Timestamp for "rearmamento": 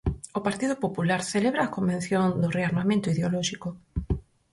2.57-3.11